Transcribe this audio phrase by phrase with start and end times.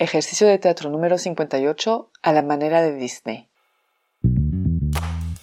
[0.00, 3.48] Ejercicio de teatro número 58 a la manera de Disney.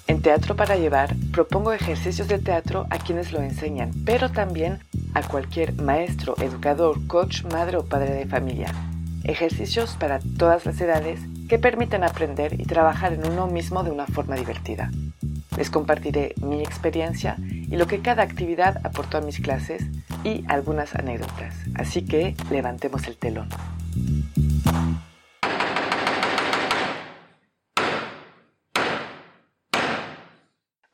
[0.08, 4.80] En Teatro para Llevar propongo ejercicios de teatro a quienes lo enseñan, pero también
[5.14, 8.74] a cualquier maestro, educador, coach, madre o padre de familia.
[9.26, 14.08] Ejercicios para todas las edades que permiten aprender y trabajar en uno mismo de una
[14.08, 14.90] forma divertida.
[15.58, 19.84] Les compartiré mi experiencia y lo que cada actividad aportó a mis clases
[20.24, 21.54] y algunas anécdotas.
[21.76, 23.50] Así que levantemos el telón.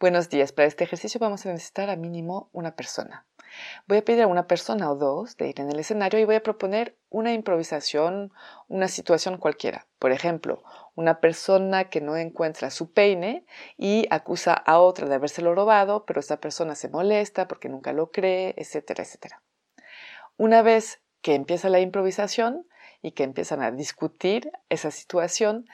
[0.01, 0.51] Buenos días.
[0.51, 3.27] Para este ejercicio vamos a necesitar a mínimo una persona.
[3.87, 6.33] Voy a pedir a una persona o dos de ir en el escenario y voy
[6.33, 8.31] a proponer una improvisación,
[8.67, 9.85] una situación cualquiera.
[9.99, 10.63] Por ejemplo,
[10.95, 13.45] una persona que no encuentra su peine
[13.77, 18.09] y acusa a otra de habérselo robado, pero esa persona se molesta porque nunca lo
[18.09, 19.43] cree, etcétera, etcétera.
[20.35, 22.65] Una vez que empieza la improvisación
[23.01, 25.67] y que empiezan a discutir esa situación,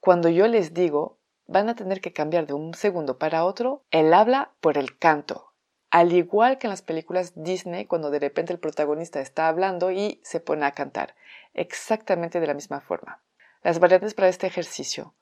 [0.00, 1.18] cuando yo les digo
[1.50, 5.52] van a tener que cambiar de un segundo para otro el habla por el canto.
[5.90, 10.20] Al igual que en las películas Disney, cuando de repente el protagonista está hablando y
[10.22, 11.16] se pone a cantar.
[11.52, 13.20] Exactamente de la misma forma.
[13.64, 15.14] Las variantes para este ejercicio.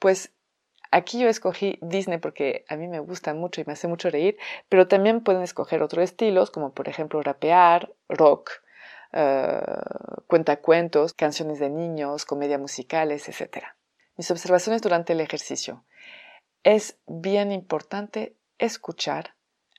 [0.00, 0.32] Pues
[0.90, 4.36] aquí yo escogí Disney porque a mí me gusta mucho y me hace mucho reír,
[4.68, 8.50] pero también pueden escoger otros estilos, como por ejemplo rapear, rock,
[9.12, 13.64] uh, cuentacuentos, canciones de niños, comedia musicales, etc.
[14.16, 15.84] Mis observaciones durante el ejercicio.
[16.62, 19.34] Es bien importante escuchar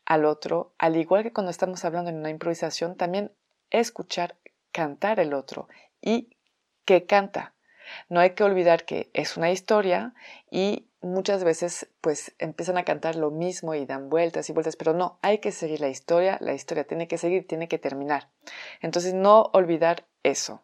[0.06, 3.34] al otro, al igual que cuando estamos hablando en una improvisación, también
[3.70, 4.38] escuchar
[4.72, 5.68] cantar el otro
[6.02, 6.38] y
[6.86, 7.54] que canta.
[8.10, 10.14] No hay que olvidar que es una historia
[10.50, 14.94] y muchas veces pues empiezan a cantar lo mismo y dan vueltas y vueltas, pero
[14.94, 18.30] no, hay que seguir la historia, la historia tiene que seguir, tiene que terminar.
[18.82, 20.64] Entonces no olvidar eso.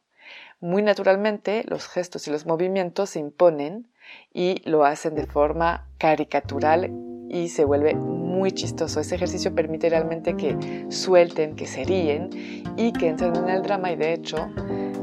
[0.60, 3.92] Muy naturalmente los gestos y los movimientos se imponen
[4.34, 9.00] y lo hacen de forma caricatural y se vuelve muy chistoso.
[9.00, 12.30] Ese ejercicio permite realmente que suelten, que se ríen
[12.78, 14.50] y que entren en el drama y de hecho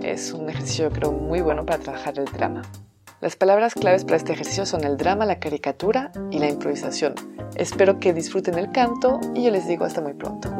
[0.03, 2.63] es un ejercicio yo creo muy bueno para trabajar el drama.
[3.21, 7.15] Las palabras claves para este ejercicio son el drama, la caricatura y la improvisación.
[7.57, 10.60] Espero que disfruten el canto y yo les digo hasta muy pronto.